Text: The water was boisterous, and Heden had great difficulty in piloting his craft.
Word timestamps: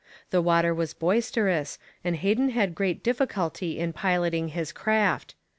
The 0.31 0.41
water 0.41 0.73
was 0.73 0.95
boisterous, 0.95 1.77
and 2.03 2.15
Heden 2.15 2.49
had 2.49 2.73
great 2.73 3.03
difficulty 3.03 3.77
in 3.77 3.93
piloting 3.93 4.47
his 4.47 4.71
craft. 4.71 5.35